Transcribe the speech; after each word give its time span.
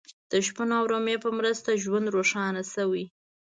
د 0.31 0.33
شپون 0.45 0.69
او 0.77 0.83
رمې 0.93 1.15
په 1.23 1.29
مرسته 1.37 1.79
ژوند 1.83 2.07
روښانه 2.15 2.61
شوی. 2.73 3.05